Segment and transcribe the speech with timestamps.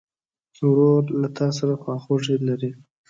[0.69, 2.71] ورور له تا سره خواخوږي لري.